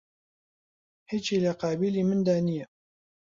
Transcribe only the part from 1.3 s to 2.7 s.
لە قابیلی مندا نییە